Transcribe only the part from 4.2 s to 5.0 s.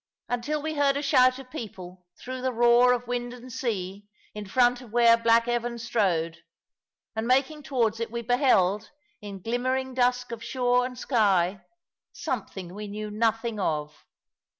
in front of